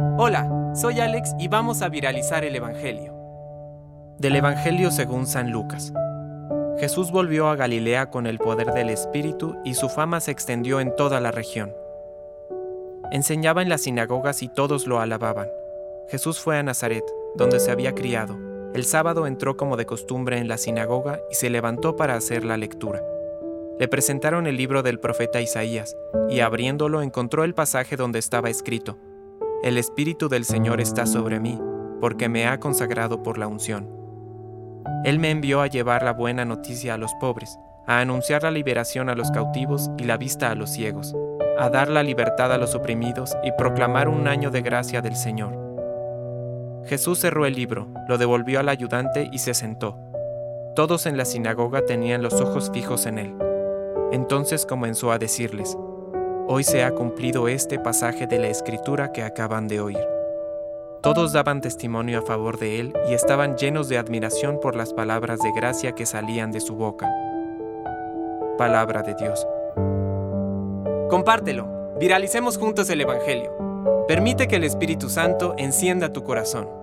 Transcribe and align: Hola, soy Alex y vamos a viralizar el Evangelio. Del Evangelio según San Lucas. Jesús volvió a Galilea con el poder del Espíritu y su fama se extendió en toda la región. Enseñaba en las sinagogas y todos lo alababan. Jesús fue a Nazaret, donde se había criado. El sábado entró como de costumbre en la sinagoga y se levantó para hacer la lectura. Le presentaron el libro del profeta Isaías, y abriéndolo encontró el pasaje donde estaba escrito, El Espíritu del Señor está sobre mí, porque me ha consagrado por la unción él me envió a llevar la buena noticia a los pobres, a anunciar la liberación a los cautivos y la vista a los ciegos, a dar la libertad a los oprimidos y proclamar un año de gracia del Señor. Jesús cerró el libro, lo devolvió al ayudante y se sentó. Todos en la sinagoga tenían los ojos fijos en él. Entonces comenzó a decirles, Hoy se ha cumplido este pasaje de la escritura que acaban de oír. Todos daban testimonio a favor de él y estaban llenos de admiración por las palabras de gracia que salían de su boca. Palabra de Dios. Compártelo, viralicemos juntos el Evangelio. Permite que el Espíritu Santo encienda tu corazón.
Hola, 0.00 0.72
soy 0.74 1.00
Alex 1.00 1.34
y 1.40 1.48
vamos 1.48 1.82
a 1.82 1.88
viralizar 1.88 2.44
el 2.44 2.54
Evangelio. 2.54 3.14
Del 4.18 4.36
Evangelio 4.36 4.92
según 4.92 5.26
San 5.26 5.50
Lucas. 5.50 5.92
Jesús 6.78 7.10
volvió 7.10 7.48
a 7.48 7.56
Galilea 7.56 8.10
con 8.10 8.28
el 8.28 8.38
poder 8.38 8.72
del 8.72 8.90
Espíritu 8.90 9.56
y 9.64 9.74
su 9.74 9.88
fama 9.88 10.20
se 10.20 10.30
extendió 10.30 10.78
en 10.78 10.94
toda 10.94 11.20
la 11.20 11.32
región. 11.32 11.72
Enseñaba 13.10 13.62
en 13.62 13.68
las 13.68 13.82
sinagogas 13.82 14.42
y 14.42 14.48
todos 14.48 14.86
lo 14.86 15.00
alababan. 15.00 15.48
Jesús 16.08 16.38
fue 16.38 16.56
a 16.58 16.62
Nazaret, 16.62 17.04
donde 17.34 17.58
se 17.58 17.72
había 17.72 17.94
criado. 17.94 18.38
El 18.74 18.84
sábado 18.84 19.26
entró 19.26 19.56
como 19.56 19.76
de 19.76 19.86
costumbre 19.86 20.38
en 20.38 20.46
la 20.46 20.58
sinagoga 20.58 21.18
y 21.28 21.34
se 21.34 21.50
levantó 21.50 21.96
para 21.96 22.14
hacer 22.14 22.44
la 22.44 22.56
lectura. 22.56 23.02
Le 23.80 23.88
presentaron 23.88 24.46
el 24.46 24.56
libro 24.56 24.82
del 24.82 25.00
profeta 25.00 25.40
Isaías, 25.40 25.96
y 26.28 26.40
abriéndolo 26.40 27.02
encontró 27.02 27.44
el 27.44 27.54
pasaje 27.54 27.96
donde 27.96 28.18
estaba 28.18 28.50
escrito, 28.50 28.98
El 29.62 29.78
Espíritu 29.78 30.28
del 30.28 30.44
Señor 30.44 30.80
está 30.80 31.06
sobre 31.06 31.40
mí, 31.40 31.60
porque 32.00 32.28
me 32.28 32.46
ha 32.46 32.60
consagrado 32.60 33.22
por 33.22 33.38
la 33.38 33.46
unción 33.46 33.98
él 35.04 35.18
me 35.18 35.30
envió 35.30 35.60
a 35.60 35.68
llevar 35.68 36.02
la 36.02 36.12
buena 36.12 36.44
noticia 36.44 36.94
a 36.94 36.98
los 36.98 37.14
pobres, 37.14 37.58
a 37.86 38.00
anunciar 38.00 38.42
la 38.42 38.50
liberación 38.50 39.08
a 39.08 39.14
los 39.14 39.30
cautivos 39.30 39.90
y 39.96 40.04
la 40.04 40.16
vista 40.16 40.50
a 40.50 40.54
los 40.54 40.70
ciegos, 40.70 41.14
a 41.58 41.70
dar 41.70 41.88
la 41.88 42.02
libertad 42.02 42.52
a 42.52 42.58
los 42.58 42.74
oprimidos 42.74 43.36
y 43.44 43.52
proclamar 43.52 44.08
un 44.08 44.26
año 44.26 44.50
de 44.50 44.60
gracia 44.60 45.00
del 45.00 45.16
Señor. 45.16 45.56
Jesús 46.86 47.20
cerró 47.20 47.46
el 47.46 47.54
libro, 47.54 47.88
lo 48.08 48.18
devolvió 48.18 48.60
al 48.60 48.68
ayudante 48.68 49.28
y 49.32 49.38
se 49.38 49.54
sentó. 49.54 49.96
Todos 50.74 51.06
en 51.06 51.16
la 51.16 51.24
sinagoga 51.24 51.86
tenían 51.86 52.22
los 52.22 52.40
ojos 52.40 52.70
fijos 52.72 53.06
en 53.06 53.18
él. 53.18 53.34
Entonces 54.10 54.66
comenzó 54.66 55.12
a 55.12 55.18
decirles, 55.18 55.76
Hoy 56.50 56.64
se 56.64 56.82
ha 56.82 56.94
cumplido 56.94 57.46
este 57.46 57.78
pasaje 57.78 58.26
de 58.26 58.38
la 58.38 58.48
escritura 58.48 59.12
que 59.12 59.22
acaban 59.22 59.68
de 59.68 59.82
oír. 59.82 60.00
Todos 61.02 61.34
daban 61.34 61.60
testimonio 61.60 62.20
a 62.20 62.22
favor 62.22 62.58
de 62.58 62.80
él 62.80 62.94
y 63.06 63.12
estaban 63.12 63.58
llenos 63.58 63.90
de 63.90 63.98
admiración 63.98 64.58
por 64.58 64.74
las 64.74 64.94
palabras 64.94 65.40
de 65.40 65.52
gracia 65.52 65.92
que 65.92 66.06
salían 66.06 66.50
de 66.50 66.60
su 66.60 66.74
boca. 66.74 67.06
Palabra 68.56 69.02
de 69.02 69.14
Dios. 69.14 69.46
Compártelo, 71.10 71.68
viralicemos 72.00 72.56
juntos 72.56 72.88
el 72.88 73.02
Evangelio. 73.02 73.52
Permite 74.08 74.48
que 74.48 74.56
el 74.56 74.64
Espíritu 74.64 75.10
Santo 75.10 75.54
encienda 75.58 76.14
tu 76.14 76.24
corazón. 76.24 76.77